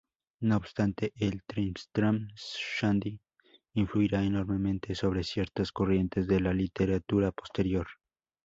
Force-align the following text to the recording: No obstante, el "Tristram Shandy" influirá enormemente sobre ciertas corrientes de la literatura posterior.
No 0.39 0.57
obstante, 0.57 1.13
el 1.15 1.43
"Tristram 1.43 2.27
Shandy" 2.33 3.19
influirá 3.75 4.23
enormemente 4.23 4.95
sobre 4.95 5.23
ciertas 5.23 5.71
corrientes 5.71 6.25
de 6.27 6.39
la 6.39 6.53
literatura 6.55 7.31
posterior. 7.31 7.85